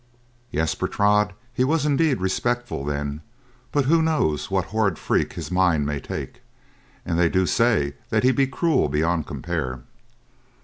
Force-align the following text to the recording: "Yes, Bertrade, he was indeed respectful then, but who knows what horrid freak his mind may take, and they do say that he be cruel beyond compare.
"Yes, 0.49 0.73
Bertrade, 0.73 1.33
he 1.53 1.63
was 1.63 1.85
indeed 1.85 2.21
respectful 2.21 2.83
then, 2.83 3.21
but 3.71 3.85
who 3.85 4.01
knows 4.01 4.49
what 4.49 4.65
horrid 4.73 4.97
freak 4.97 5.33
his 5.33 5.51
mind 5.51 5.85
may 5.85 5.99
take, 5.99 6.41
and 7.05 7.19
they 7.19 7.29
do 7.29 7.45
say 7.45 7.93
that 8.09 8.23
he 8.23 8.31
be 8.31 8.47
cruel 8.47 8.89
beyond 8.89 9.27
compare. 9.27 9.81